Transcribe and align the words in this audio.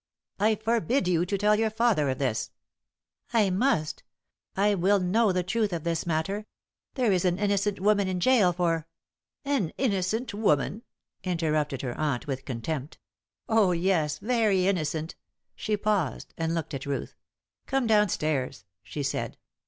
"I 0.39 0.55
forbid 0.55 1.07
you 1.07 1.27
to 1.27 1.37
tell 1.37 1.55
your 1.55 1.69
father 1.69 2.09
of 2.09 2.17
this." 2.17 2.49
"I 3.33 3.51
must! 3.51 4.01
I 4.57 4.73
will 4.73 4.99
know 4.99 5.31
the 5.31 5.43
truth 5.43 5.71
of 5.71 5.83
this 5.83 6.07
matter. 6.07 6.47
There 6.95 7.11
is 7.11 7.23
an 7.23 7.37
innocent 7.37 7.79
woman 7.79 8.07
in 8.07 8.17
gaol 8.17 8.51
for" 8.51 8.87
"An 9.55 9.71
innocent 9.77 10.33
woman!" 10.33 10.81
interrupted 11.23 11.83
her 11.83 11.95
aunt, 11.99 12.25
with 12.25 12.45
contempt. 12.45 12.97
"Oh, 13.47 13.73
yes, 13.73 14.17
very 14.17 14.65
innocent!" 14.65 15.13
She 15.55 15.77
paused 15.77 16.33
and 16.35 16.55
looked 16.55 16.73
at 16.73 16.87
Ruth. 16.87 17.13
"Come 17.67 17.85
downstairs," 17.85 18.65
she 18.81 19.03
said. 19.03 19.37